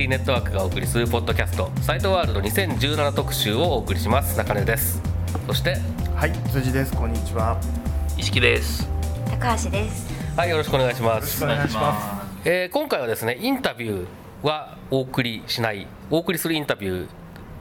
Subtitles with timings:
[0.00, 5.02] 害者 ICT ネットワークがお送りするポッドキャストサイトワールド2017特集をお送りします中根です
[5.46, 5.76] そして
[6.16, 6.94] はい、辻です。
[6.94, 7.58] こんにちは。
[8.18, 8.86] 意識です。
[9.30, 10.06] 高橋です。
[10.36, 17.08] はいよろしくお願いしますお願いしまえー今回はですねインタビューはお送りしないお送りするインタビュー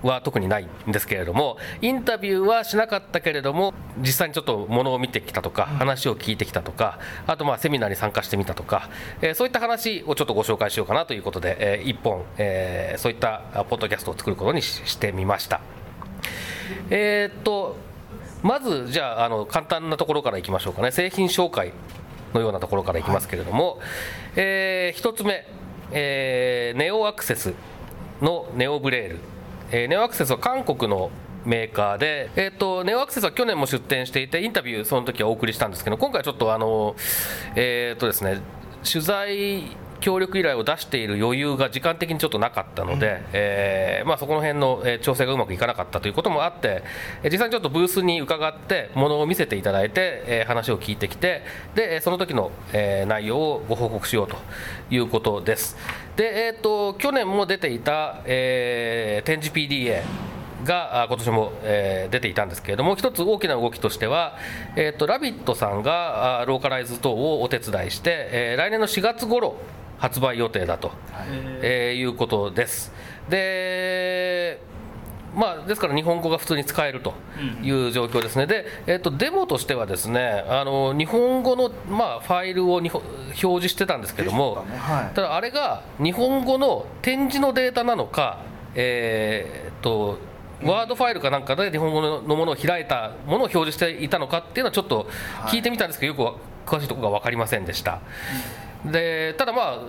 [0.03, 8.89] は特にないんですけれどもインタビューはしなかったけれども実際にちょっとものを見てきたとか話を聞いてきたとかあとまあセミナーに参加してみたとか、
[9.22, 15.61] えーそういった話をちょっとご紹介しようかなということで、えー一本、えーそういったあポッドキャストを作ることにししてみました。
[16.89, 17.75] えーっと
[18.44, 20.91] まずじゃああの簡単なところからいきましょうかね。
[20.91, 21.73] 製品紹介
[22.34, 23.80] のようなところからいきますけれども、
[24.36, 25.45] え1つ目、
[25.91, 27.53] えーネオアクセス
[28.22, 29.19] のネオブレール、
[29.72, 31.12] えーネオアクセスは韓国の
[31.45, 36.95] メーカーで、えー、とネオアクセスは去年も出店していてインタビューその時はお送りしたんですけど今回ちょっとあの
[37.56, 38.42] えーとですね
[38.84, 46.83] 取材協力依頼を出している余裕が時間的にちょっとなかったので、えーまあ、そこの辺のえー調整がうまくいかなかったということもあって、
[47.23, 51.44] えー実際にちょっとブースに伺って、ものを見せていただいて、えー話を聞いてきて、
[51.75, 54.38] でえーその時の、えー内容をご報告しようと
[54.89, 55.78] いうことです。
[56.16, 60.02] でえー、と去年も出ていた、えー展示 PDA
[60.63, 64.36] があ今年も、えー出ていたんですけれども、一つ大きな動きとしては、
[64.75, 69.56] えー、とラビットさんがあローカライズ等をお手伝いして、えー来年の4月頃
[70.00, 70.91] 発売予定だと、
[71.62, 72.91] えーいうことです。
[73.29, 74.62] で
[75.35, 77.13] まあ、ですから日本語が普通に使えると
[77.62, 83.00] いう状況ですね、でえっとデモとしてはですねあの日本語の、まあ、ファイルを表
[83.38, 84.75] 示してたんですけども、ね。
[84.78, 85.13] はい。
[85.13, 88.40] ただあれが日本語の展示のデータなのか、
[88.73, 90.18] えーっと
[90.62, 95.07] ワードファイルかなんかで日本語のものを開いたものを表示していたのかっていうのはちょっと
[95.46, 96.34] 聞いてみたんですけど、よくわ
[96.66, 98.02] 詳しいところが分かりませんでした。
[98.85, 99.79] でただまあ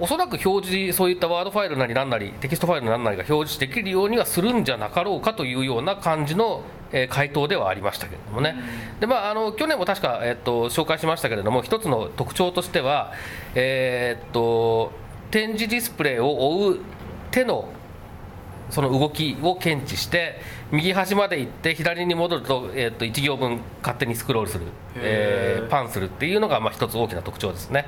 [0.00, 6.62] おそらく表示そういったワードファイルなりなんなりテキストファイルなりなんなりが表示できるようにはするんじゃなかろうかというような感じの、
[6.92, 8.54] えー回答ではありましたけれどもね、
[9.00, 13.12] でまあ、あの去年も確か、えっと紹介しましたけれども一つの特徴としては、
[13.54, 14.92] えーっと
[15.30, 16.78] 展示ディスプレイを追う
[17.30, 17.68] 手の
[18.70, 20.40] その動きを検知して
[20.72, 24.64] 右端まで行って左に戻ると,、えー、と1行分勝手にスクロールする、
[24.96, 27.86] えーパンするっていうのがまあ一つ大きな特徴ですね。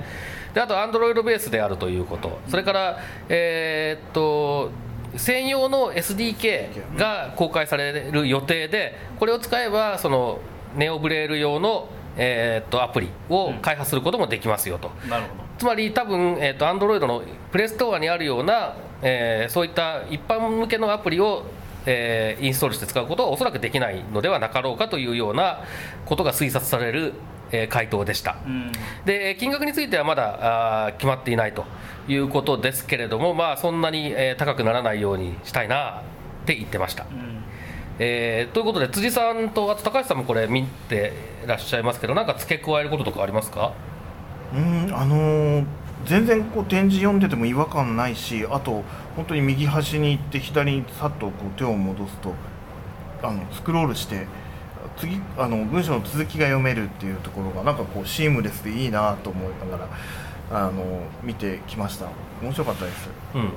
[0.53, 2.39] であと Android ベースであるということ。
[2.49, 4.71] それから、えーっと
[5.17, 10.41] 専用の SDK が公開される予定でこれを使えばその
[10.75, 15.45] ネオブレール用の、えーっとアプリを開発することもできますよと、なるほど。
[15.57, 21.45] つまり多分、えー、と Android のプレイストアにあるような、えーそういった一般向けのアプリを、
[21.87, 25.61] えーインストールして使うことはおそらくできないのではなかろうかというような
[26.07, 27.15] ことが推察される、
[27.53, 28.37] えー回答でした。
[28.47, 28.73] うん。
[29.05, 31.65] でえー金額についてはまだあー決まっていないと
[32.09, 37.05] いうことですけれども、まあ、そんなに、えー高くならないようにしたいなって言ってました。
[37.05, 37.43] うん。
[37.99, 41.13] えーということで辻さんとあと高橋さんもこれ見て
[41.47, 43.73] らっしゃいますけどなんか付け加えることとかありますか？
[44.53, 45.67] うん、あのー
[46.05, 48.83] 全然こう展示読んでても違和感ないし、あと
[49.17, 52.35] 本当に右端に行って左にさっとこう手を戻すと
[53.23, 54.27] あのスクロールして
[54.97, 59.89] 次あの文章の続きが読めるっていうところがなんかこうシームレスでいいなと思いなが
[60.51, 60.85] らあの
[61.23, 62.09] 見てきました。
[62.43, 63.09] 面白かったです。
[63.35, 63.53] うん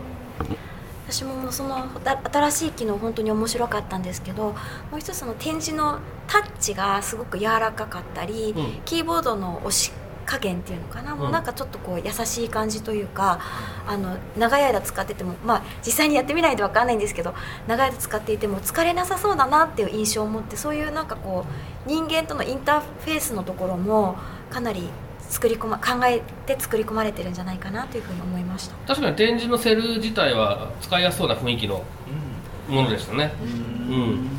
[1.10, 4.48] 私もそのだ新しい機能本当に面白かったんですけど、
[4.92, 9.94] もう一つその展示のタッチがすごく柔らかかったり、うんキーボードの押し
[10.28, 13.40] 加減っていうのかな、もうなんかちょっとこう優しい感じというか、
[13.88, 17.34] あの長い間使っててもまあ実際にやってみないとわかんないんですけど、
[17.66, 21.46] 長い間使っていても疲れなさそうだなっていう印象を持って、そういうなんかこ
[21.88, 24.18] う人間とのインターフェースのところも
[24.52, 24.90] かなり
[25.22, 28.76] 作り込ま考えて作り込まれてるんじゃないかなというふうに思いました。
[28.88, 31.84] 確かに展示のセル自体は使いやすそうな雰囲気の
[32.68, 33.34] ものでしたね。
[33.42, 34.30] うん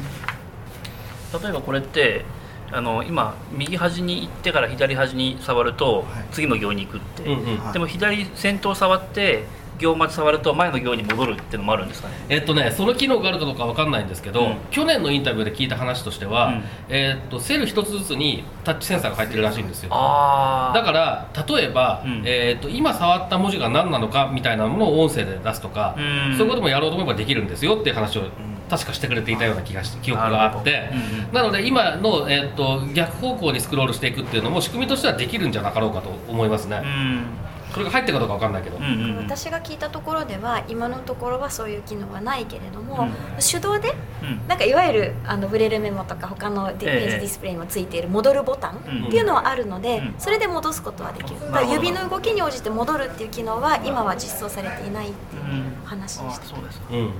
[1.43, 2.25] 例えばこれって
[2.71, 6.05] あの今右端に行ってから左端に触ると、はい。
[6.33, 7.73] 次の行に行くって、うんうんはい。
[7.73, 9.45] でも左先頭触って
[9.79, 12.15] 行まで触ると前の行に戻るっていうのもあるんですかね。
[12.29, 14.57] えっとね、その機能があるかどうかわかんないんですけど、うん。
[14.71, 16.65] 去年のインタビューで聞いた話としては、うん。
[16.89, 19.91] えっとセル一つずつにタッチセンサーが入ってるらしいんですよ。
[19.93, 22.23] あだから例えば、うん。
[22.27, 26.01] えっと今触った文字が何なのかみたいなものを音声で出すとか、う
[26.35, 26.37] ん。
[26.37, 28.23] そういうこともやろうと思えばできるんですよっていう話を
[28.69, 30.73] 確かしてくれていたような気がして記憶があって。
[30.73, 31.33] なるほどうんうん。
[31.33, 37.25] なので今の、えっと逆方向にスクロールしていくっていうのも仕組みとしてはできるんじゃなかろうかと思いますね、うん。
[37.73, 39.17] これが入ってるかどうかわかんないけど、うんうんうん。
[39.19, 43.13] 私が聞いたところでは今のところはそういう機能はないけれども、うん。
[43.41, 44.49] 手動でうん。
[44.49, 47.01] なんかいわゆるあのブレルメモとか他のデええ。
[47.01, 50.15] ページディスプレイにもついている戻るボタンっていうのはあるので、うん。
[50.19, 51.53] それで戻すことはできる、うん。
[51.53, 55.43] だから指の動きに応じて戻るっていう機能は今は実装されていないっていう
[55.85, 56.87] 話でした、そうですか。
[56.91, 57.11] うん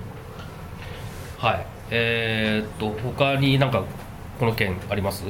[1.39, 1.67] はい。
[1.91, 3.85] えーっと他になんか
[4.39, 5.25] この件あります？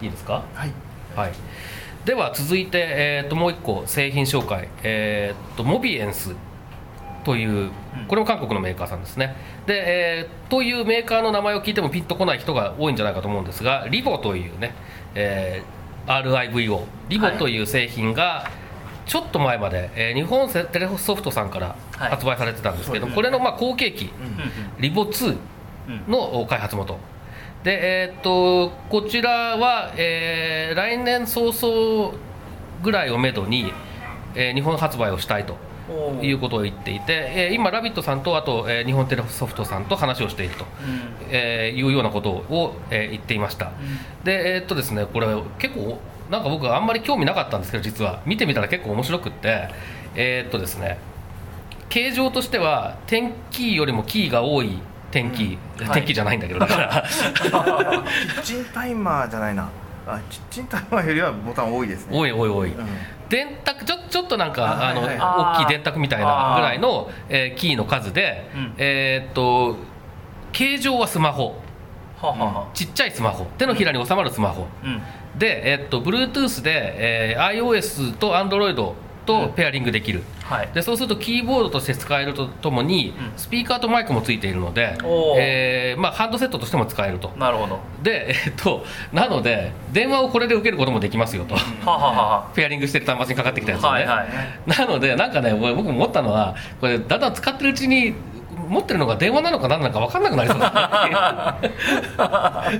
[0.00, 0.44] いいですか？
[0.54, 0.72] はい。
[1.16, 1.32] はい。
[2.04, 4.68] では続いて、えーっともう一個製品紹介。
[4.82, 6.34] えーっとモビエンス
[7.24, 7.70] という
[8.06, 9.36] これも韓国のメーカーさんですね。
[9.66, 9.74] で、
[10.20, 14.74] えーというメーカーの名前を聞いてもピンとこない人が多いんじゃないかと思うんですがリボというね、
[15.14, 15.78] えー
[16.08, 18.50] RIVO リボという製品が
[19.08, 22.10] ちょっと前まで、えー日本テレソフトさんからはい。
[22.10, 23.16] 発売されてたんですけど、そうですね。
[23.16, 25.26] これのまあ後継機うんリボ2
[25.88, 26.12] うんうん。
[26.12, 26.98] の開発元。
[27.64, 32.14] で、えーっとこちらは、えー来年早々
[32.84, 33.72] ぐらいをめどに、
[34.36, 35.56] えー日本発売をしたいと
[36.22, 40.68] いうことを言っていて、えー今、ラビットさんとあと、えー日本テレソフトさんと話をしていると、うん。
[41.30, 43.72] えーいうようなことを、えー言っていました。
[44.22, 45.26] で、えーっとですね、これ
[45.58, 45.98] 結構
[46.30, 48.20] なんか僕はあんまり興味なかったんですけど実は。
[48.26, 49.68] 見てみたら結構面白くって。
[50.14, 50.98] えーっとですね。
[51.88, 54.78] 形状としては点キーよりもキーが多い
[55.10, 55.94] 点キー、はい。
[55.94, 57.04] 点キーじゃないんだけどだから。
[57.08, 59.68] キッチンタイマーじゃないな。
[60.06, 62.18] あキッチンタイマーよりはボタン多いですね。
[62.18, 62.86] 多い多い多い、うん。
[63.28, 65.62] 電卓ちょちょっとなんかあの、あはいはい。
[65.62, 68.74] 大きい電卓みたいなぐらいの、えーキーの数で、うん。
[68.76, 69.76] えーっと
[70.52, 71.58] 形状はスマホ。
[72.20, 72.64] はあはあはあ。
[72.74, 73.46] ちっちゃいスマホ。
[73.58, 74.66] 手のひらに収まるスマホ。
[74.84, 75.00] うん
[75.38, 80.70] で、えっと Bluetooth で、えー iOS と Android とペアリングできる、はい。
[80.72, 83.32] でそうするとキーボードとして使えるとともに、うん。
[83.36, 84.96] スピーカーとマイクもついているので
[85.38, 87.30] えーまあ、ハンドセットとしても使えると。
[87.36, 87.74] なるほど。
[87.74, 91.56] はで、えっと、なので電話をこれで受けることもできますよと、
[92.54, 94.28] ペアリングしてる端末にかかってきたやつをね、あはいはい。
[94.66, 98.14] なのでなんかね僕も思ったのはこれだんだん使ってるうちに
[98.68, 100.70] 持ってるのが電話なのか何なのか分かんなくなりそうだ。
[100.70, 101.58] な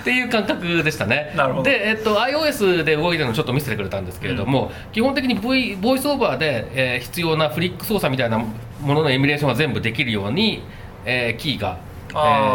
[0.00, 1.32] っていう感覚でしたね。
[1.36, 1.64] なるほど。
[1.64, 8.46] で、えっと、iOS で動いてるのをちょっと見せてくれたんですけれども、基本的に、v、ボイスオーバーで、えー必要なフリック操作みたいなも
[8.94, 10.62] ののエミュレーションが全部できるように、
[11.04, 11.78] えーキーが、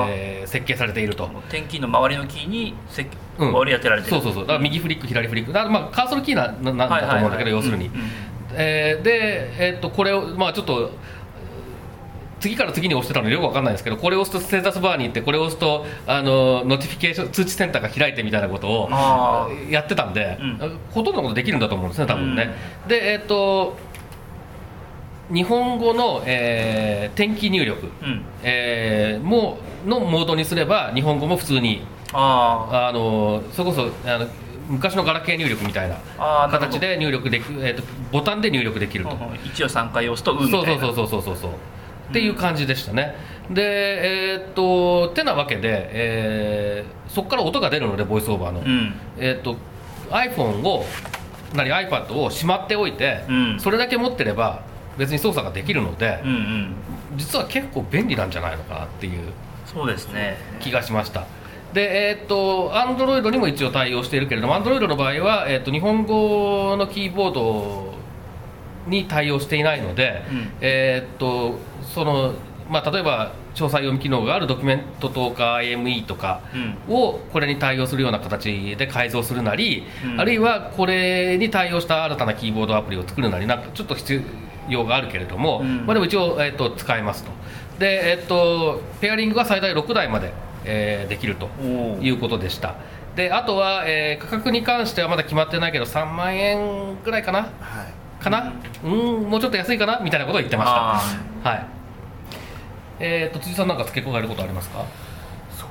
[0.10, 1.30] えー設計されていると。
[1.50, 3.06] 点キーの周りのキーにせ
[3.38, 3.54] うん。
[3.54, 4.14] 割り当てられてる。
[4.16, 4.44] そうそうそう。
[4.44, 5.52] だから右フリック左フリック。
[5.52, 8.02] だまあカーソルキーなななんだと思うんだけど、要するに、うんうん
[8.54, 10.92] えーで、えーっとこれをまあちょっと
[12.40, 20.80] 次から次に押してたのでよくわかんないですけどこれを押すとステータスバーに行ってこれを押すとあのノティフィケーション通知センターが開いてみたいなことをあやってたんで、うん。
[20.92, 22.54] ほとんどのことできるんだと思うんですね多分ね、
[22.88, 23.78] でえーっと
[25.32, 28.22] 日本語の、えー、点キー入力、うん。
[28.44, 34.28] えーものモードにすれば日本語も普通にああのそれこそあの
[34.68, 35.98] 昔のガラケー入力みたいな
[36.50, 40.82] 形で入力でき、えーとボタンで入力できると、あ1を3回押すと「う」みたいな。
[40.82, 41.52] そうそうそうそうそうそう
[42.10, 43.16] っていう感じでしたね。
[43.50, 48.94] でえーっとてなわけで、えーそこから音が出るのでボイスオーバーの、うん。
[49.18, 49.56] えーっと
[50.10, 50.84] iPhone を
[51.54, 53.60] なり iPad をしまっておいて、うん。
[53.60, 54.64] それだけ持ってれば
[54.98, 56.76] 別に操作ができるので、うんうん。
[57.16, 59.32] 実は結構便利なんじゃないのかなっていう
[59.66, 60.38] そうですね。
[60.60, 61.26] 気がしました。
[61.74, 67.95] でえーっと Android にも一応対応しているけれども Android の場合は、えーっと日本語のキーボード
[68.88, 70.52] に対応していないので、うん。
[70.62, 71.60] えーっと
[71.94, 72.34] その
[72.70, 76.42] まあ、例えば詳細読み機能があるドキュメントとか IME とか
[76.90, 76.96] うん。
[76.96, 80.20] をこれに対応するような形で改造するなり、うん。
[80.20, 84.22] あるいはこれに対応した新たなキーボードアプリを作るなりなんかちょっと必
[84.68, 85.86] 要があるけれども、うん。
[85.86, 87.32] まあ、でも一応、えーっと使えますと。
[87.78, 90.34] で、えーっとペアリングは最大6台まで、
[90.66, 92.76] えーできるとおいうことでした。
[93.16, 97.42] であとは、えー価格に関してはまだ決まってないけど3万円ぐらいかな。
[97.42, 97.46] は
[97.84, 97.94] い
[98.26, 98.54] かな？
[98.84, 100.02] うんもうちょっと安いかな？
[100.02, 100.66] みたいなことを言ってま
[100.98, 101.50] あした。
[101.50, 101.66] はい。
[103.00, 104.84] えー、と辻さんなんか付け加えることありますか？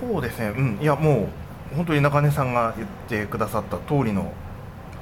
[0.01, 0.49] そうですね。
[0.49, 0.79] うん。
[0.81, 1.29] いやも
[1.73, 4.33] う本当に中根さんが言ってくださった通りの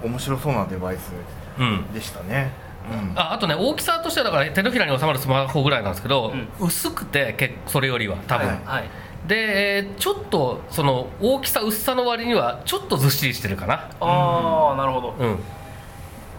[0.02, 1.12] 面白そうなデバイス
[1.58, 1.92] うん。
[1.92, 2.50] でしたね。
[2.90, 3.12] うん。
[3.18, 8.58] ああとね大きさとしてはだから手のひらに収まるスマホぐらいなんですけど、薄くて結構それよりは多分、はい。
[8.64, 8.84] はい。
[9.28, 13.90] で、えーちょっとその大きさ薄さの割にはちょっとずっしりしてるかな。
[14.00, 15.14] ああなるほど。
[15.18, 15.38] うん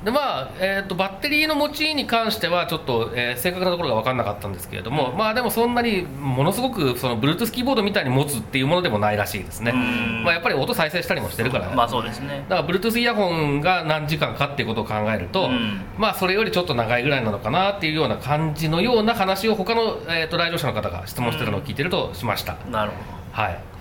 [0.04, 10.24] でまあえー、とバッテリーの持ちに関してはちょっと、えー正確なところが分からなかったんですけれども、まあでもそんなにものすごくその Bluetooth キーボードみたいに持つっていうものでもないらしいですね、うん。
[10.24, 12.46] まあ、やっぱり音再生したりもしてるから、まあそうですね。
[12.50, 15.82] だから Bluetooth イヤホンが何時間かっていうことを考えると、うん。
[15.98, 23.42] まあそれよりちょっと長いぐらいなのかなっていうような感じのような話を他の、えー、と来場者の方が質問してるのを聞いてるとしました、なるほど。
[23.44, 23.73] はい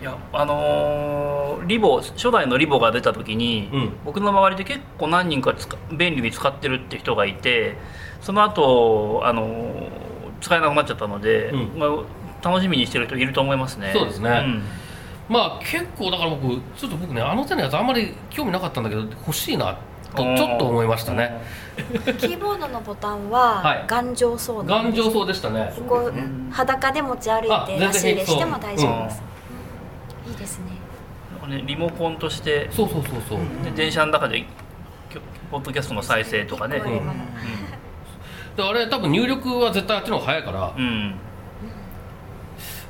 [0.00, 3.92] いやあのーリボ初代のリボが出た時に、うん。
[4.04, 7.76] 僕の周りで結構何人か使便利に使ってるって人がいて
[8.20, 11.78] その後あのー使えなくなっちゃったので、うん。
[11.78, 13.92] まあ、楽しみにしてる人いると思いますね。
[13.94, 14.30] そうですね。
[14.30, 14.62] ん。
[15.28, 19.78] まあ結構だから僕ちょっと僕ねあの手のやつあんまり興味なかったんだけど欲しいな
[20.14, 21.40] とちょっと思いましたね。
[22.18, 23.84] キーボードのボタンははい。
[23.86, 25.04] 頑丈そうなん頑です。
[25.04, 25.72] 丈そうでしたね。
[25.88, 29.22] こう裸で持ち歩いて足入れしても大丈夫です、
[30.44, 34.44] うんいいですねねリモコンとして、そうそうそうそう、で電車の中で
[35.50, 37.24] ポッドキャストの再生とかね、これ今の
[38.56, 41.14] であれ多分入力は絶対あっちの方が早いから、うん。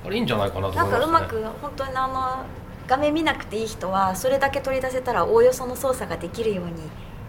[0.05, 2.45] あれいいんじゃないかなとなんかう思いました、ね、まく本当にあの
[2.87, 6.73] 画面見なくていい人はそれだけ取り出せたらおおよその操作ができるように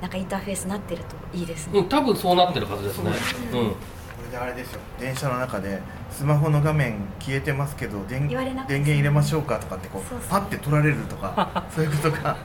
[0.02, 3.12] なんかインターフェースになってるといいですね、うん多分そうなってるはずですね。
[3.54, 3.70] うん。
[3.70, 3.76] こ
[4.26, 4.80] れであれですよ。
[5.00, 8.38] 電車の中でスマホの画面消えてますけど電電
[8.82, 10.30] 源入れましょうかとかってこう。
[10.30, 12.38] パッて取られるとか そういうことが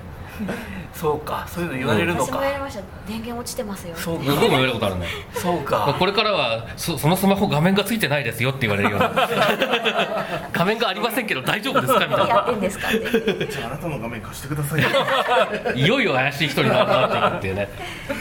[0.92, 2.80] そうかそういうの言われるの私もやか、りました。
[3.08, 5.06] 電源落ちてますよそう僕も言われたことあるね。
[5.34, 5.94] そうか。
[5.98, 9.10] これからはそそのスマホ画面がついてないですよって言われるような。
[10.52, 12.34] 画面がありませんけど大丈夫ですかみたいな。
[12.34, 13.46] やってんですかって。
[13.46, 14.88] じゃああなたの画面貸してくださいよ。
[15.74, 17.68] いよいよ怪しい人になるなっていくっていうね、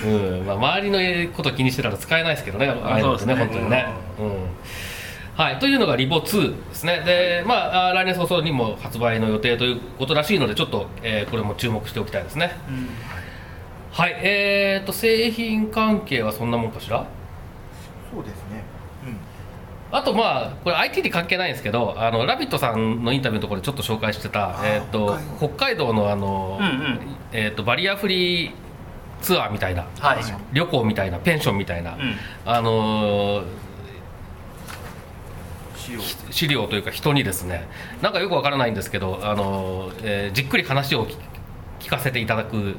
[0.05, 0.07] う
[0.43, 0.45] ん。
[0.45, 2.67] まあ、周りのこと気にしてたら使えないですけどね。
[2.83, 3.87] ああいうのってねそうですね本当にね、
[4.19, 4.29] うん
[5.39, 7.01] はい、というのがリボ2ですね。
[7.05, 12.51] で、まあ、あ来年早々にも発売の予定ということらしいのでちょっと、えーこれも注目しておきたいですね。
[12.67, 12.89] うん。
[13.89, 14.19] はい。
[14.21, 17.07] えー、と製品関係はそんなもんかしら？
[18.13, 18.65] そうですね。
[19.91, 26.99] あとまあこれ IT に関係ないんですけどあのラビットさんのインタビューのところでちょっと紹介してた、えー、と北海道のあの、うんうん。
[27.31, 28.51] えー、とバリアフリー
[29.21, 32.15] ツアーみたいなはい、旅行みたいなペンションみたいな、うん。
[32.45, 33.68] あのー
[36.31, 36.67] 資料。
[36.67, 37.67] というか人にですね
[38.01, 41.15] なんかよくわからないんですけど、あのーえーじっくり話を聞
[41.79, 42.77] 聞かせていただく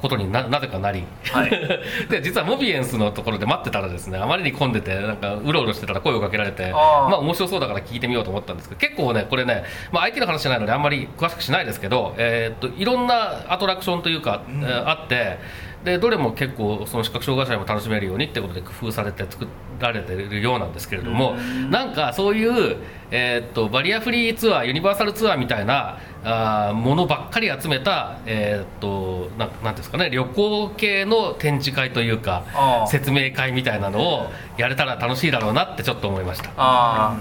[0.00, 1.50] ことにななぜかなり、はい。
[2.10, 6.78] で実はモビエンスのところで待ってたらですねあまりに混んでてなんかうろうろしてたら声をかけられてま
[7.12, 14.62] あ面白そうだから聞いてみようと思ったんですけど結構ねこれね、まあ、IT の話じゃないのであんまり詳しくしないですけど、えーっといろんなアトラクションというか、うん。
[14.64, 15.38] えーあって
[15.84, 19.48] でどれも結構その視覚障害者にも楽しめるようにってことで工夫されて作
[19.80, 21.70] られてるようなんですけれどもうん。
[21.70, 22.76] なんかそういう、
[23.10, 32.44] えーっとバリアフリーツアーユニバーサルツアーみたいなあーものばっかり集めた、えーっとななんですかね旅行系の展示会というか
[32.88, 36.50] 説明会みたいなのをやれたら楽しいだろうなってちょっと思いました。
[36.56, 37.16] あ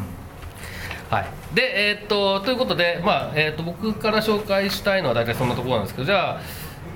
[1.09, 6.41] はい、で、えーっとということで、まあえーっと僕から紹介したいのは大体そんなところなんですけどじゃあ、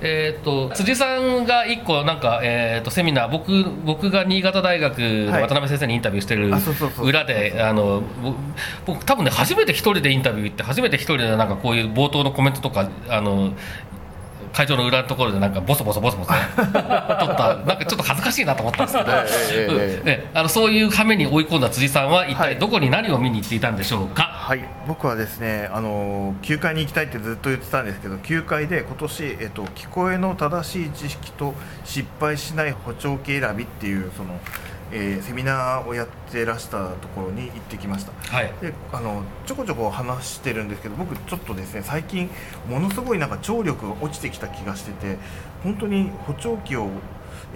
[0.00, 6.50] えーっと辻さんが1個なんか、えーっとセミナー僕僕が新潟大学渡辺先生にインタビューしてる
[7.02, 8.36] 裏であの僕
[8.86, 13.52] 僕多分ね初めて一人でインタビュー行って初めて一人でなんかこういう冒頭のコメントとかあの
[14.56, 16.38] 会場の裏のところでなんかボソボソボソボソね。
[16.56, 17.62] 撮った。
[17.66, 18.92] なんかちょっと恥ずかしいなと思ったんで
[19.28, 20.04] すけど、うん。
[20.04, 22.54] ねあのそういう羽目に追い込んだ辻さんは一はい。
[22.54, 24.64] 体どこに何を見に行っていたんでしょうか、はい。
[24.88, 34.40] 僕はですねあの9階に行きたいってずっと言ってたんですけど9階で今年、えっと、聞こえの正しい知識と失敗しない補聴器選びっていうその、
[34.92, 38.12] えーセミナーをやってらしたところに行ってきました。
[38.34, 38.52] はい。
[38.60, 42.30] であのちょこちょこ話してるんですけど僕ちょっとですね最近
[42.68, 45.18] ものすごいなんか聴力が落ちてきた気がしてて
[45.62, 46.88] 本当に補聴器を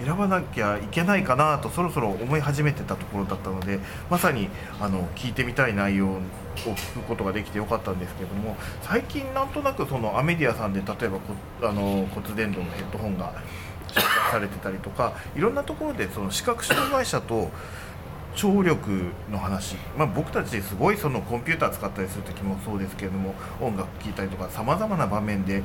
[0.03, 6.21] 選ばなきゃいけないかなとそろそろ思い始めてたところだったのでまさにあの聞いてみたい内容を
[6.55, 11.33] 聞くことができてよかったんですけども最近なんとなくそのアメディアさんで例えばこ
[11.63, 13.33] あの骨伝導のヘッドホンが
[13.91, 17.49] 紹介されてたりとかいろんなところでその視覚障害者と
[18.35, 25.63] 聴力の話、まあ、僕たちすごいそのコンピューター使ったりする時もそうですけれども音楽聴いたりとかさまざまな場面で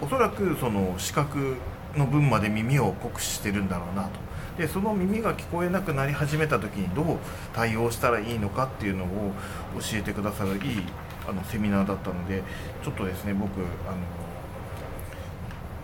[0.00, 1.56] おそらくその視覚
[1.96, 4.26] の分まで耳を酷使してるんだろうなと。
[4.58, 7.18] でその耳が聞こえなくなり始めた時にどう
[7.52, 9.32] 対応したらいいのかっていうのを
[9.78, 10.82] 教えてくださるいい
[11.28, 12.42] あのセミナーだったので
[12.82, 13.98] ちょっとですね僕あの、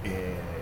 [0.04, 0.61] えー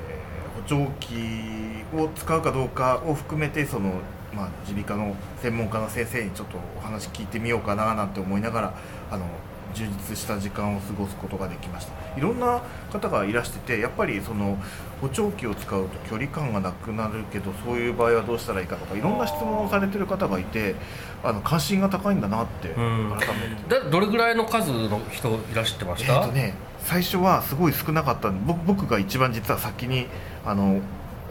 [0.62, 4.00] 補聴器を使うかどうかを含めてその
[4.35, 8.75] まあ、耳鼻科の専門家の先生にちょっとお話聞いてみようかななんて思いながら
[9.11, 9.26] あの
[9.75, 11.93] 充実した時間を過ごすことができました。
[12.17, 12.61] いろんな
[12.93, 14.57] 方がいらしててやっぱりその
[15.00, 20.75] 補聴器を使うと距離感がなくなるけどそういう場合はどうしたらいいかとかいろんな質問をされてる方がいて
[21.23, 23.11] あの関心が高いんだなって改ん。
[23.11, 23.81] めて。
[23.81, 30.07] だどれぐらいの数の人いらっしゃってました、えーとね、最初はすごい少なかったんで僕僕が一番実は先に
[30.45, 30.81] あの、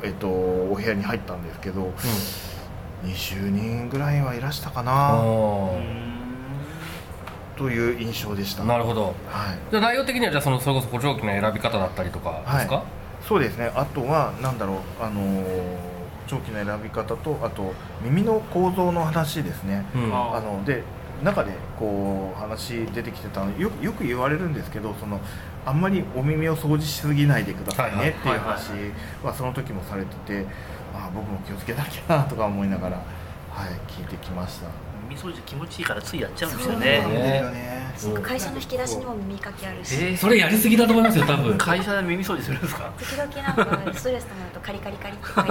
[0.04, 1.92] えー、とお部屋に入ったんですけど、
[3.04, 5.20] 20人ぐらいはいらしたかうんなあ
[7.58, 8.64] という印象でした。
[8.64, 9.06] ーなるほど。
[9.06, 9.16] はい、
[9.70, 12.86] じゃあ内容的にはじゃあそのそれこそ補聴器の選び方だったりとかですか、はい。
[13.28, 13.72] そうですね。
[13.76, 15.90] あとはなんだろうあのー
[16.30, 17.74] 長期の選び方とあと
[18.04, 20.14] 耳の構造の話ですね、うん。
[20.14, 20.84] ああので
[21.24, 25.20] 中でこう話出てきてたのよくよく言われるんですけどその
[25.66, 28.72] あんまりお耳を掃除しすぎないでくださいねっていう話
[29.24, 30.46] はその時もされてて
[30.94, 33.04] あ僕も気をつけなきゃなとか思いながら、は
[33.66, 34.68] い、聞いてきました。
[35.10, 36.86] 耳掃除気持ちいいからついやっちゃうんですよそうね。
[36.86, 38.16] ねなんですよね。
[38.16, 38.24] うん。
[38.24, 41.58] 会社の引き出しにも耳かきあるし、えーそれやりすぎだと思いますよ多分。
[41.58, 42.92] 会社で耳掃除するんですか？
[43.00, 43.56] 時々なん
[43.88, 45.50] かストレス溜まるとカリカリカリって書いて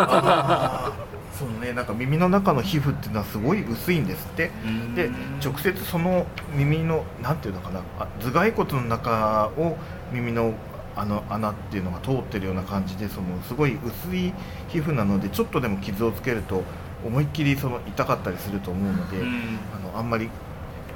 [1.38, 4.50] そうねなんか耳の中の皮膚っていうのはすごい薄いんですって。
[4.96, 5.10] で
[5.44, 6.26] 直接その
[6.56, 9.76] 耳のなんていうのかなあ頭蓋骨の中を
[10.12, 10.54] 耳の
[10.96, 14.32] あの穴っていうのが通ってるような感じでそのすごい薄い
[14.68, 16.64] 皮膚なのでちょっとでも傷をつけると
[17.04, 19.58] 思いっきりその痛かったりすると思うので、うん。
[19.76, 20.28] あのあんまり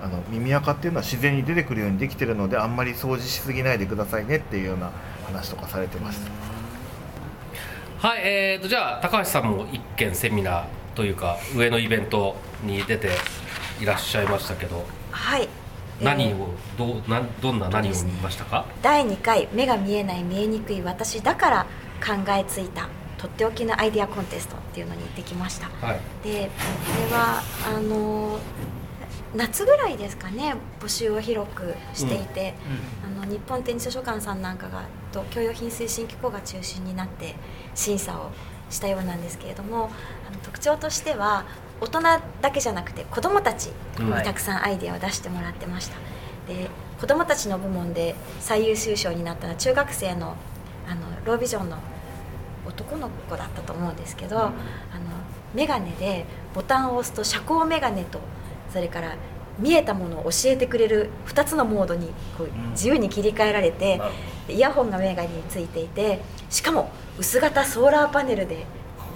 [0.02, 4.90] あの耳垢っていうのは自然に出てくるようにできてるのであんまり掃除しすぎないでくださいねっていうような
[5.26, 6.51] 話とかされてました。
[8.02, 10.64] はいえー、とじゃあ高橋さんも一件セミナー
[10.97, 13.11] というか上のイベントに出て
[13.80, 15.49] いらっしゃいましたけどはい、えー
[16.02, 21.66] 何をどうなんどんな何を見ましたか、第2回目が見えない見えにくい私だから
[22.04, 25.68] 考えついたとっておきのアイデアコンテストっていうのに行ってきました。
[25.87, 26.00] はい。
[26.25, 28.40] でこれはあの
[29.34, 32.54] 夏ぐらいですかね募集を広くしていて、
[33.04, 37.34] あの日本展示図書館さんなんかがと教養品推進機構が中心になって
[37.74, 38.30] 審査を
[38.68, 39.90] したようなんですけれども
[40.28, 41.44] あの特徴としては
[41.80, 42.00] 大人
[42.40, 43.66] だけじゃなくて子どもたち
[43.98, 45.96] にうんたくさんアイデアを出してもらってました、
[46.46, 46.68] で
[47.00, 50.36] 子どもたちの部門で最優秀賞になったのは中学生の
[50.88, 51.78] あのロービジョンの
[52.66, 54.52] 男の子だったと思うんですけど、あの
[55.54, 58.20] 眼鏡でボタンを押すと遮光眼鏡と
[58.72, 59.16] それから
[59.58, 62.08] 見えたものを教えてくれる2つのモードに
[62.38, 64.00] こう自由に切り替えられて、
[64.48, 68.64] イヤホンが眼鏡についていてしかも薄型ソーラーパネルで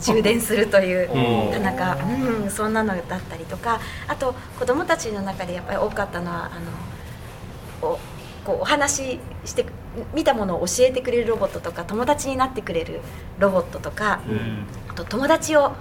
[0.01, 1.11] 充電するという
[1.47, 1.53] うん。
[1.53, 7.99] 田中、うん、そんなのだったりとかあと子どもたちの中でやっぱり多かったのはあのお
[8.45, 9.67] こうお話しして
[10.15, 13.01] 見たものを教えてくれるロボットとか友達になってくれる
[13.39, 14.67] ロボットとか、うん。
[14.89, 15.73] あと友達を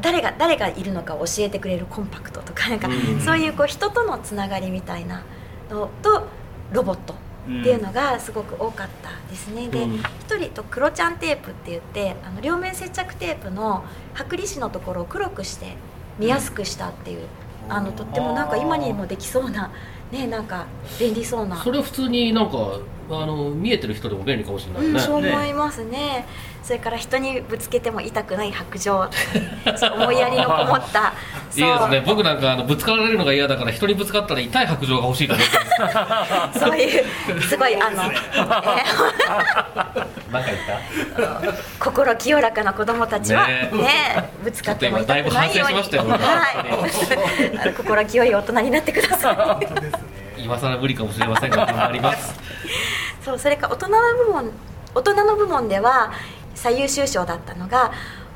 [0.00, 3.20] 誰が誰がいるのかを教えてくれるコンパクトとかなんかうん。
[3.20, 5.22] そういうこう人とのつながりみたいな
[5.70, 6.26] のと
[6.72, 9.68] ロボットっていうのがすごく多かったですね。
[9.68, 9.94] でうん。
[9.96, 10.04] 一
[10.36, 13.84] 人と黒ちゃんテープって言ってあの両面接着テープの
[14.14, 15.76] 剥離紙のところを黒くして
[16.18, 17.26] 見やすくしたっていう、
[17.68, 19.70] あのとってもなんか今にもできそうな
[20.12, 20.66] ねなんか
[20.98, 21.56] 便利そうな。
[21.56, 22.78] それは普通になんか
[23.10, 26.26] あの見えてる人でも便利かもしれないね、うん、そう思いますね
[26.62, 29.08] それから人にぶつけても痛くない白状
[29.94, 31.12] 思いやりのこもった。
[31.56, 32.02] いいですね。
[32.06, 38.14] 僕なんかあのぶつかられるのが嫌だから人にぶつかったら痛い白状が欲しいと思ってそういうすごいあの、 え
[40.30, 40.58] 何か言っ
[41.16, 41.22] た？
[41.50, 43.70] ー心清らかな子供たちはね。
[43.72, 45.74] ねぶつかっても痛くないように。
[45.78, 45.82] は。
[47.66, 47.72] い。
[47.74, 49.66] 心清い大人になってください。
[50.38, 52.34] 今更無理かもしれませんが頑張ります。
[53.24, 53.96] そうそれから大人の
[54.26, 54.50] 部門
[54.94, 56.12] 大人の部門では
[56.60, 57.92] 最優秀賞だったのが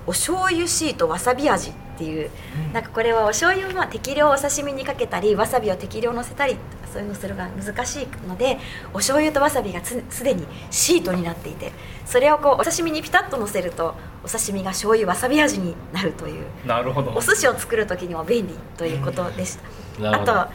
[0.07, 2.31] お醤油シートわさび味っていう、
[2.73, 6.57] なんかこれはお醤油をまあ適量お刺身にかけたりわさびを適量のせたり
[6.93, 8.59] そういうのするが難しいので
[8.93, 11.73] お醤油とわさびがつすでにシートになっていて
[12.07, 16.47] それをこうお刺身にピタッと乗せるとお刺身が醤油わさび味になるという。
[16.67, 17.13] なるほど。
[17.15, 19.59] お寿司を作る時にも便利ということでし
[19.99, 20.33] た、なるほど。
[20.33, 20.51] あ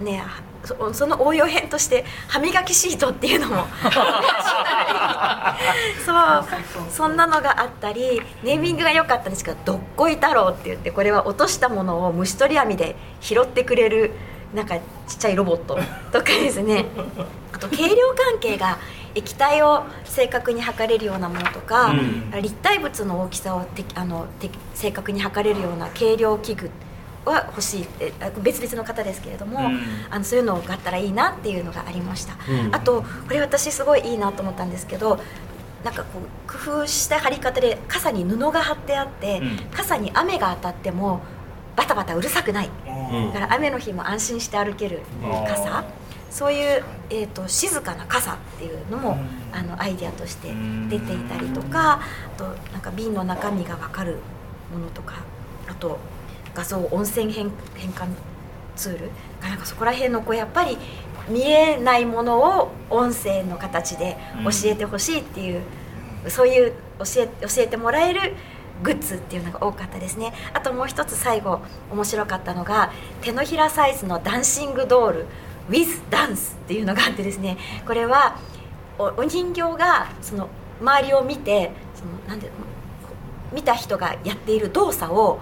[0.00, 0.24] とね
[0.64, 3.66] そその応用編として歯磨きシートっていうのも。
[6.04, 6.44] そう。
[6.90, 14.12] そんなのがあったりネーミングが良かったんですけど「どっこい太郎」って言ってこれは落としたものを虫取り網で拾ってくれる
[14.54, 15.78] なんかちっちゃいロボット
[16.10, 16.86] とかですね。
[17.52, 18.78] あと計量関係が
[19.14, 22.30] 液体を正確に測れるようなものとか、うん。
[22.42, 26.70] 立体物の大きさをてあのて正確に測れるような計量器具
[27.28, 29.80] は欲しいってあ別々の方ですけれども、うん。
[30.10, 32.74] あのそういうのがあったらいいなっていうのがありました、うん。
[32.74, 35.20] あとこれ私すごいいいなと思ったんですけど
[35.84, 39.58] なんかこう工夫した貼り方で傘に布が貼ってあって、うん。
[39.72, 41.20] 傘に雨が当たっても
[41.76, 42.70] バタバタうるさくない。
[42.86, 43.32] うん。
[43.32, 45.02] だから雨の日も安心して歩ける
[45.46, 45.84] 傘。
[46.30, 49.16] そういう、えー、と静かな傘っていうのも、
[49.50, 50.52] あのアイデアとして
[50.90, 54.18] 出ていたりとかあとなんか瓶の中身が分かる
[54.70, 55.14] ものとか
[55.66, 55.98] あと
[56.58, 58.08] 画像音声変換
[58.74, 60.76] ツールなんかそこら辺のこうやっぱり
[61.28, 65.62] 見えないものを音声の形で教えてほしいっていう、
[66.26, 68.34] そういう教え教えてもらえる
[68.82, 70.32] グッズっていうのが多かったですね。
[70.52, 71.60] あともう一つ最後
[71.92, 72.90] 面白かったのが
[73.20, 75.26] 手のひらサイズのダンシングドール
[75.70, 77.56] with ダンスっていうのがあってですね。
[77.86, 78.36] これは
[78.98, 80.48] おお人形がその
[80.80, 82.50] 周りを見てそのなんで
[83.52, 85.38] 見た人がやっている動作を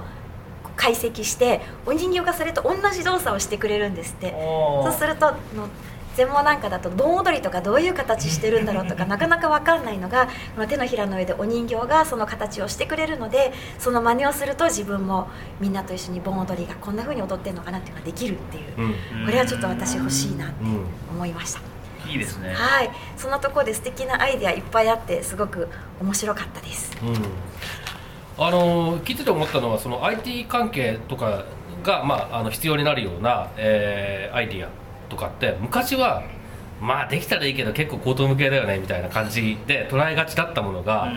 [0.76, 4.30] 解析してお人形がそれと同じ動作をしてくれるんですって。
[4.30, 5.68] そうするとあの
[6.16, 15.28] 全盲なんかだと盆踊りとかどういう形してるんだろうとか なかなか分かんないのがこの手のひらの上でお人形がその形をしてくれるのでその真似をすると自分も
[15.60, 19.26] みんなと一緒に盆踊りがこんな風に踊ってるのかなっていうのができるっていううん。
[19.26, 21.60] これはちょっと私欲しいなってうん思いました。
[22.08, 22.54] いいですね。
[22.54, 25.68] はい、そんなところで素敵なアイデアいっぱいあってすごく
[26.00, 26.96] 面白かったです。
[27.02, 27.14] うん
[28.38, 31.44] あの聞いてて思ったのはその IT 関係とか
[31.82, 34.68] が、まあ、あの必要になるような、えーアイディア
[35.08, 36.22] とかって昔は
[36.80, 41.10] まあできたらいいけど結構口頭向けだよねみたいな感じで捉えがちだったものが、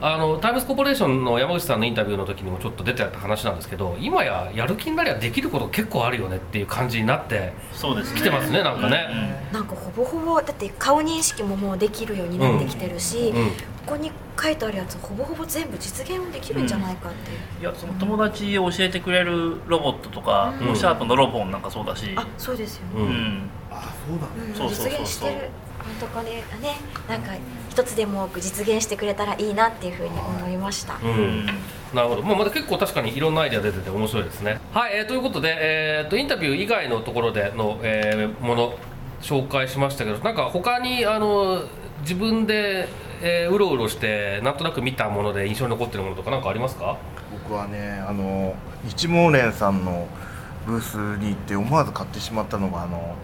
[0.00, 8.20] あのタイムズコーポレーションの山口さんのインタビューの時にもちょっと出てた話なんですけど今ややる気になりゃできること結構あるよねっていう感じになってそうですね。
[8.20, 9.06] きてますねなんかね。
[9.52, 13.52] なんかほぼほぼだって顔認識ももうできるようになってきてるし、うんこ
[13.86, 20.76] こに書いてあるやつほぼほぼ全部実現できるんじゃないかっていう、いやその友達を教えてくれるロボットとか、うん。
[20.76, 23.10] シャープのロボンなんかそうだし、あそうですよね、ううん。
[23.10, 24.26] んあそうだ。
[24.26, 24.90] ねうんそうそうそうそう。
[24.90, 25.50] 実現してる
[25.84, 26.76] 本当これがね
[27.08, 27.32] なんか
[27.68, 31.46] 一つでも多く実現してくれたらいいなっていうふうに思いました、うん。
[31.92, 34.60] なるほど、もうまだ結構確かにいろんなアイデア出てて面白いですね。
[34.72, 38.78] はい、えーということで、えー、とインタビュー以外のところでの、えーもの
[39.20, 41.64] 紹介しましたけど、なんか他にあの
[42.00, 42.88] 自分で、
[43.26, 46.98] えーうろうろしてなんとなく見たもので印象に残ってるものとかなんかありますか？
[47.32, 48.54] 僕はねあの
[48.86, 50.06] 日毛連さんの
[50.66, 53.16] ブースに行って思わず買ってしまったのがあの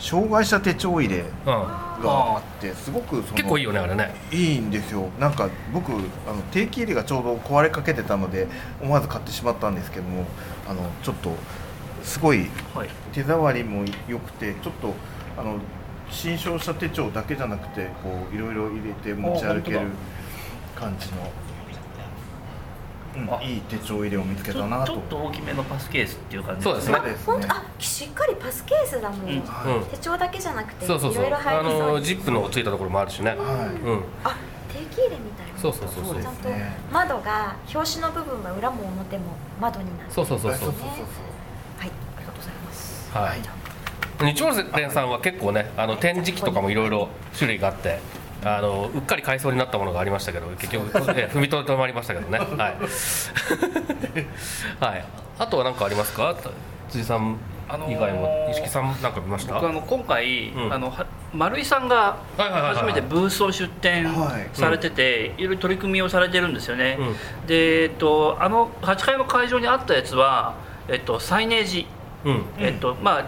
[0.00, 1.62] 障害者手帳入れうん、が
[2.02, 4.12] あってすごくその結構いいよねあれね。
[4.32, 8.48] いいんですよなんか僕あの定期入れがちょうど壊れかけてたので
[8.82, 10.24] 思わず買ってしまったんですけども
[10.68, 11.30] あのちょっと
[12.02, 12.48] すごい
[13.12, 14.92] 手触りも良くてちょっと
[15.38, 15.58] あの
[16.10, 21.14] 新商社手帳だけじゃなくてこういろいろ入れて持ち歩けるあ感じの、
[23.32, 24.92] あうん、いい手帳入れを見つけたなと。
[24.92, 26.62] ちょっと大きめのパスケースっていう感じ。
[26.62, 26.94] そうですね。
[26.96, 29.42] あそうです本当あしっかりパスケースだもん、うんうん、
[29.90, 31.26] 手帳だけじゃなくてそうそうそう。
[31.26, 33.30] いろいろ入ありそうですのジップのついたところもあるしね。
[33.30, 33.38] はい。
[33.38, 34.36] うん、あ
[34.72, 35.58] 定期入れみたいな。
[35.58, 36.22] そうそうそうそう。
[36.22, 39.24] ちゃんとね窓が表紙の部分が裏も表も
[39.60, 40.60] 窓になってそうそうそうそう。
[40.60, 40.82] そうそう。
[40.82, 41.90] はい。
[42.16, 43.10] ありがとうございます。
[43.12, 43.63] はい。
[44.20, 47.98] 日丸連さんは結構ねあの展示機とかもいろいろ種類があって
[48.44, 50.86] あのうっかり買いそうになったものがありましたけど結局、
[51.18, 52.38] え踏みとどまりましたけどね。
[52.38, 52.48] はい、
[54.84, 55.04] はい、
[55.38, 56.34] あとは何かありますか？
[56.90, 59.54] 辻さんあのー以外も石木さんなんか見ました？
[59.54, 60.72] 僕あの今回、うん。
[60.72, 64.48] あのは丸井さんが初めてブースを出展はい。
[64.52, 67.46] されてて、いろいろ取り組みをされてるんですよね、うん。
[67.46, 70.54] で、えっと、あの8階の会場にあったやつは、
[70.88, 71.86] えっと、サイネージ、
[72.24, 72.44] うん。
[72.58, 73.24] えっとまあ、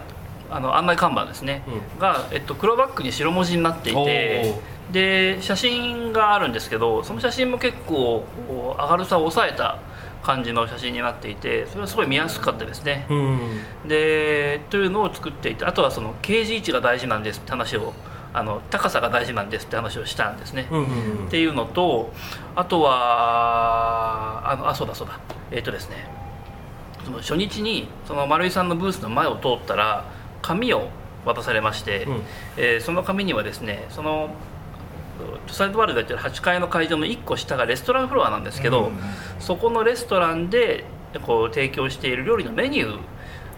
[0.49, 1.63] あの案内看板ですね、
[1.97, 4.55] うが、えっと、黒バックに白文字になっていて
[4.91, 9.79] で写真があるんですけどその写真も結構明るさを抑えた
[10.23, 13.05] 感じの写真になっていてそれはすごい見やすかったですね。
[13.09, 13.61] うん。
[13.87, 17.93] でというのを作っていてあとはその掲示位置が大事なんですって話を
[18.33, 20.67] あの高さが大事なんですって話をしたんですね。
[20.69, 20.83] うんう
[21.23, 21.27] ん。
[21.27, 22.11] っていうのと
[22.55, 25.19] あとはあのあそうだそうだ。
[25.51, 26.09] えっ、とですね。
[27.05, 30.03] その初日にその丸井さんのブースの前を通ったら
[30.47, 30.89] 紙を
[31.25, 32.21] 渡されまして、うん。
[32.57, 34.29] えーその紙にはですねその
[35.47, 38.99] サイドバールがやってる8階の会場の1個下がレストランフロアなんですけど、うん
[39.39, 40.83] そこのレストランで
[41.25, 42.99] こう提供している料理のメニュー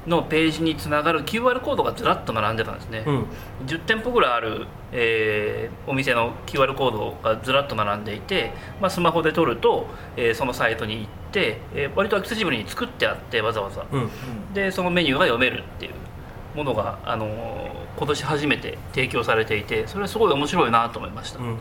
[0.07, 3.25] のページにつながる QR コードがずらっと並んでたんですね、うん。
[3.65, 13.85] 10店舗ぐらいある、えーお店の QR コードがずらっと並んでいて、まあ、スマホで撮ると、えーそのサイトに行って、えー割とアクセシブルに作ってあってわざわざ。
[13.91, 14.09] うん。
[14.53, 15.93] でそのメニューが読めるっていう
[16.59, 21.57] ものが、あのー今年初めて提供されていてそれはすごい面白いなと思いました、うんうんうん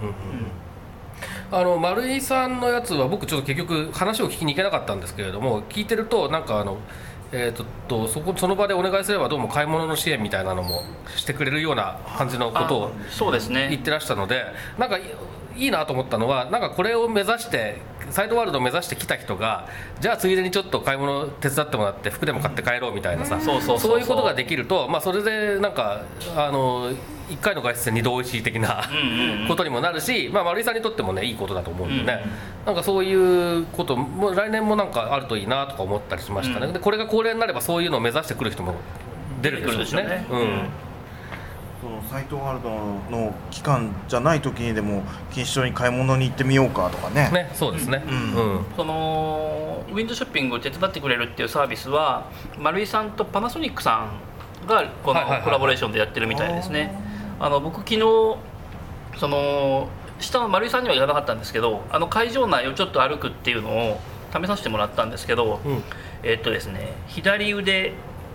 [1.51, 6.79] あの丸井さんのやつは僕ちょっと結局話を聞きに行けなかったんですけれども聞いてるとなんかあの
[7.33, 10.83] えー、ととそこその場でお願いすればどうも買い物の支援みたいなのも
[11.17, 13.69] してくれるような感じのことをそうですね。
[13.71, 14.45] 言ってらしたので
[14.79, 15.03] なんかい
[15.57, 17.79] いいなと思ったのはなんかこれを目指して
[18.11, 19.69] サイドワールドを目指してきた人が
[20.01, 23.57] じゃあついでにちょっと買い物手伝ってもらって服でも買って帰ろうみたいなさ、そ
[23.97, 26.03] ういうことができると、まあ、それでなんか
[26.37, 26.91] あの
[27.29, 29.49] 1回の外出で二度おいしい的なうんうんうん。
[29.49, 32.25] ことにもなるし、まあ、丸井さんにとってもねいいことだと思うんでね、
[32.65, 36.73] なんかそういうことも来年もなんかあるといいなとか思ったりしましたね、うん。
[36.73, 38.75] でこれが恒例になればそういうのを目指してくる人も
[39.43, 40.05] 出るでしょうしね。
[40.05, 40.69] ねうん
[41.81, 42.71] そのサイトワールド
[43.17, 47.31] の期間じゃない時にでも錦糸町に買い物に行ってみようかとかね。
[47.31, 48.03] ねそうですね。
[48.07, 48.55] ううん。
[48.61, 54.09] ん、そのウィンドウショッピングを手伝ってくれるっていうサービスは丸井さんとパナソニックさ
[54.65, 56.95] んがこのコラボレーションでやってるみたいですね、
[57.39, 58.01] あの僕昨日
[59.17, 59.89] その
[60.21, 64.01] 下の丸井さんには言わなかったんですけどあの会場内をちょっと歩くっていうのを
[64.33, 65.83] 試させてもらったんですけど、うん。
[66.23, 67.93] えっとですね左腕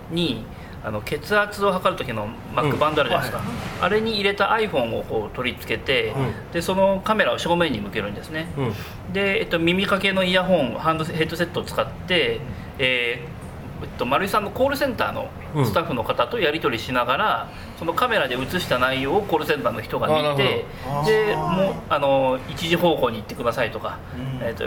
[0.10, 0.46] に
[0.86, 3.44] あの血圧を測る時のマックバンドあるじゃないですか、
[3.82, 6.52] あれに入れた iPhone をこう取り付けて、うん。
[6.52, 8.64] でそのカメラを正面に向けるんですね、う
[9.10, 9.14] ん。
[9.14, 12.42] で、えっと、耳かけのイヤホンハンドヘッドセットを使って、
[12.80, 13.44] えー
[13.84, 15.66] えっと、丸井さんのコールセンターのうん。
[15.66, 20.66] スタッフの方とやり取りしながら、そのカメラで映した内容をコールセンターの人が見て
[21.06, 24.00] でもうあの1時方向に行ってくださいとか、
[24.42, 24.48] うん。
[24.48, 24.66] えっと、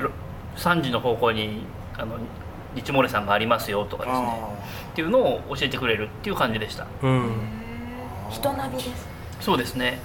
[0.56, 1.66] 3時の方向に
[1.98, 2.18] あの
[2.76, 4.26] 日漏れさんがありますよとかですね。
[4.28, 4.48] あ
[4.92, 6.86] っていうのを教えてくれるっていう感じでした。
[7.02, 7.30] うん
[8.30, 9.08] 人ナビです
[9.40, 9.98] そうですね。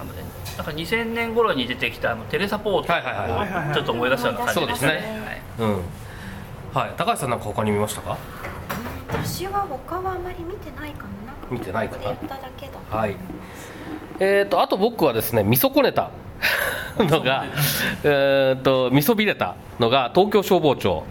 [0.00, 0.22] あのね
[0.56, 4.76] なんか2000年頃に出てきたあのテレサポートはいはいはいをちょっと思い出したような感じですね。
[4.76, 5.42] そうですね。
[5.58, 5.82] うん。
[6.72, 6.92] はい。
[6.96, 8.16] 高橋さんなんか他に見ましたか？
[9.08, 11.32] 私は他はあまり見てないかな。
[11.32, 12.04] なんか見てないかな？
[12.04, 13.16] やっただけだとはい。
[14.20, 16.10] えー、とあと僕はですねみそこねた
[16.98, 17.46] のが
[18.04, 21.04] えー、とみそびれたのが東京消防庁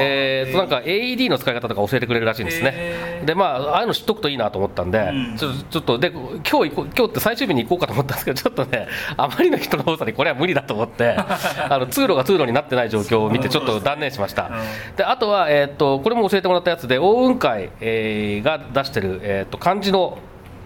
[0.00, 3.22] えー、となんか AED の使い方とか教えてくれるらしいんですね。
[3.24, 5.36] でまあああいうの知っとくといいなと思ったんで、うん。
[5.36, 11.16] ちょちょっとで今日行こう今日って最終日に行こうかと思ったんですけど ちょっとねあまりの人の多さにこれは無理だと思って
[11.68, 14.50] あの通路が通路になってない状況を見てちょっと断念しました、
[14.96, 20.18] であとは、えー、とこれも教えてもらったやつで大雲会、えーが出してる、えー、と漢字の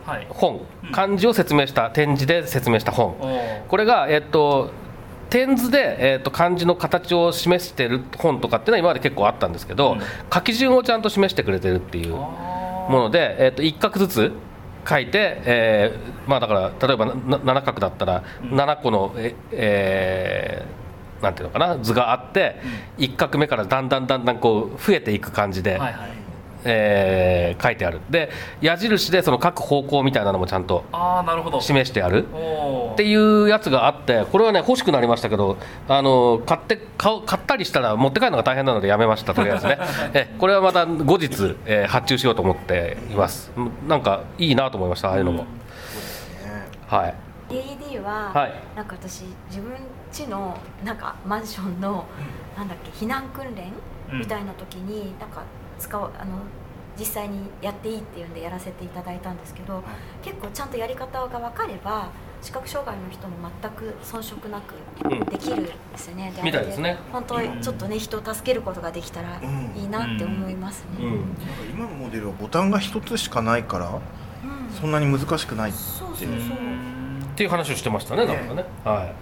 [0.07, 0.27] はい。
[0.31, 0.61] 本。
[0.93, 3.17] 漢字を説明した展示で説明した本。
[3.67, 4.71] これが、えっと、
[5.31, 10.01] 点図で、えっと、漢字の形を示してる本とかっていうのは今まで結構あったんですけど、うん。
[10.33, 14.33] 書き順をちゃんと示してくれてるっていうもので、えっと、1画ずつ
[14.89, 20.87] 書いて、えーまあ、だから例えばな7画だったら7個の、ええー
[21.23, 22.61] なんていうのかな図があって、
[22.99, 26.26] 1画目からだんだんだんだんこう増えていく感じで、はいはい
[26.65, 28.01] えー書いてある。
[28.11, 31.61] で矢印でその各方向みたいなのもちゃんとああなるほど。
[31.61, 32.27] 示してある。
[32.93, 35.57] っていうやつがあってこれはね欲しくなりましたけど
[35.89, 39.79] あの買って買う買ったりしたら持って帰るのが大変なのでやめましたとりあえずね。
[40.15, 43.53] えこれはまた後日、えー発注しようと思っています。
[43.57, 45.47] うんなんかいいなと思いましたああいうのも、
[46.89, 47.15] はい。
[47.49, 48.53] AED は、はい。
[48.75, 49.73] なんか私自分
[50.13, 52.05] 家のなんかマンションの、
[52.57, 53.73] なんだっけ避難訓練
[54.13, 54.19] うん。
[54.21, 55.43] みたいな時になんか
[55.79, 56.39] 使うあの
[56.99, 59.83] 実際にやっていいっていうんでやらせていただいたんですけど、
[60.23, 62.09] 結構ちゃんとやり方が分かれば
[62.41, 65.27] 視覚障害の人も全く遜色なうん。
[65.27, 66.97] くできるんですよね、みたいですね。
[67.13, 69.73] 本当にちょっとね人を助けることができたらうん。
[69.77, 71.11] いいなって思いますね、うん。
[71.13, 71.31] なんか
[71.71, 74.01] 今のモデルはボタンが一つしかないからうん。
[74.75, 76.31] そんなに難しくないそうそうそう、っ
[77.37, 78.65] ていう話をしてましたねなんかね。
[78.85, 79.15] はい。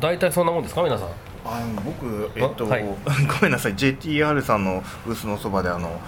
[0.00, 1.08] 大体そんなもんですか皆さん
[1.50, 2.84] あの僕えっと、あはい。
[2.84, 2.92] ご
[3.42, 3.74] めんなさい。
[3.74, 6.00] JTR さんのブースのそばであの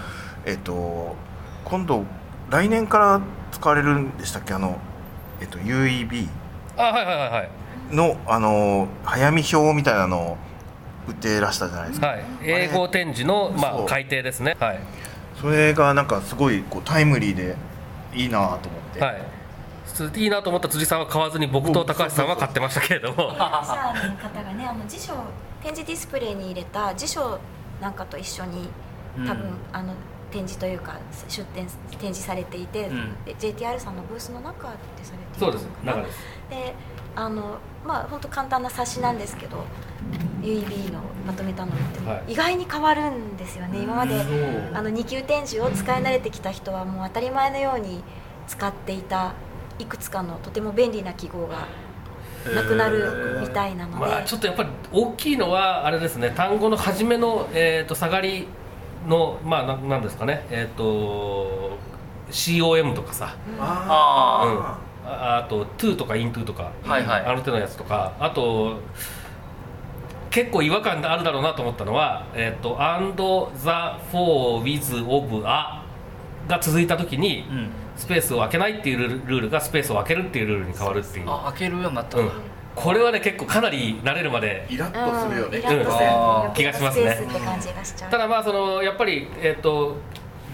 [0.45, 1.17] えっと
[1.65, 2.05] 今度
[2.51, 3.21] 来年から
[3.53, 4.55] 使われるんでしたっけ？
[4.55, 4.79] あの
[5.41, 6.29] えっと UEB
[6.77, 7.49] あはいはいはいはい。
[7.91, 10.37] のあの早見表みたいなのを
[11.09, 14.57] 売ってらしたじゃないですか、はい、英語展示の、まあ、改訂ですね。
[14.61, 14.81] はい。
[15.41, 17.57] それがなんかすごいこうタイムリーで
[18.15, 18.59] いいなと思っ
[18.95, 19.23] て、はい。
[20.09, 23.35] ついいなと思った辻さんは買わずに僕と高橋さんは買ってましたけれども。
[23.37, 25.13] サーの方がねあの辞書
[25.63, 27.39] 展示ディスプレイに入れた辞書
[27.81, 28.69] なんかと一緒に
[29.27, 29.93] 多分、うんあの
[30.31, 30.97] 展示というか
[31.29, 33.25] 出展展示されていて、うん。
[33.25, 35.69] で JTR さんのブースの中でされていそうです。
[35.85, 36.19] 中です。
[36.49, 36.75] で
[37.17, 39.65] あのまあ本当簡単な冊子なんですけど
[40.43, 42.33] UEB のまとめたのって、はい。
[42.33, 43.83] 意外に変わるんですよね。
[43.83, 44.15] 今まで
[44.73, 48.03] あの2級展示を使い慣れてきた人はもう当たり前のように
[48.47, 49.35] 使っていた
[49.81, 51.67] いくつかのとても便利な記号が
[52.55, 56.31] なくなるみたいなので、まあ、ちょっとやっぱり大きいのはあれですね。
[56.31, 58.47] 単語の初めの、えー、と下がり
[59.07, 60.47] のまあななんですかね。
[60.51, 61.79] えっ、と
[62.31, 63.35] COM とかさ。
[63.59, 67.25] あああと to とか into とか、はいはい。
[67.27, 68.13] あの手のやつとか。
[68.21, 68.79] あと
[70.31, 73.71] 結構違和感があるだろうなと思ったのは「えー、と and the
[74.13, 75.83] for with of a」
[76.47, 82.19] が続いた時に、うんスペースを空けないっていうルールがスペースを空けるっていうルールに変わるっていう、あ開けるようになった。
[82.19, 82.31] うん。
[82.75, 85.59] これはね結構かなり慣れるまでイラッとするよね。
[85.59, 86.55] うん。
[86.55, 87.11] 気がしますね。
[87.11, 89.99] スペースって感じがしちゃうただまあそのやっぱりえっ、と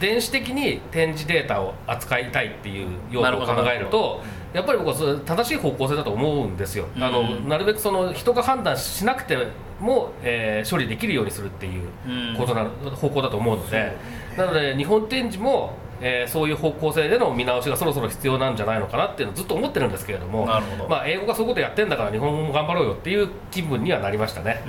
[0.01, 9.37] 電子的に展示データを扱いたいっていう用途を考えるとやっぱり僕は正しい方向性だと思うんですよ、あのうんなるべくその人が判断しなくて
[9.81, 13.93] も、えー処理できるようにするっていううんことな、方向だと思うので。
[14.37, 20.89] なので日本展示も、えーそういう方向性での見直しがそろそろ必要なんじゃないのかなっていうのをずっと思ってるんですけれどもなるほど。
[20.89, 24.63] まあ、英語がそういうことやってんだから日本語も頑張ろうよっていう気分にはなりましたね。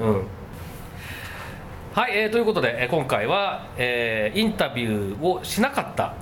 [0.00, 0.06] うん。
[0.08, 0.26] うん
[1.94, 6.14] はい、えーということで、えー今回は、えーインタビューをしなかった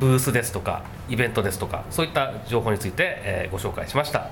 [0.00, 4.26] ブースですとかイベントですとかそういった情報について、えーご紹介しました。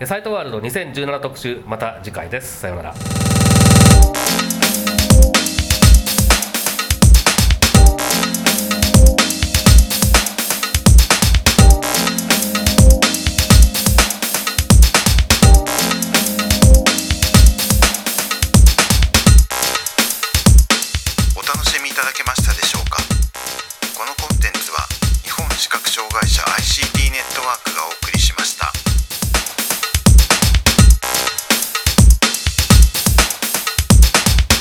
[0.00, 2.58] えーサイトワールド2017特集また次回です。
[2.60, 2.94] さようなら